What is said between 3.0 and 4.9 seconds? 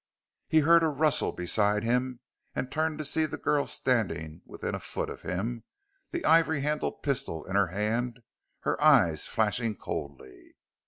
see the girl standing within a